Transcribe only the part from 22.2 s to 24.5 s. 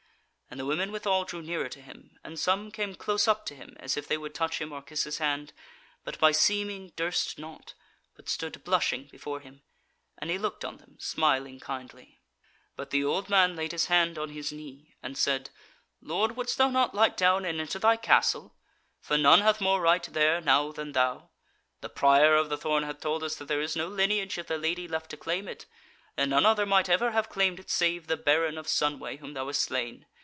of the Thorn hath told us that there is no lineage of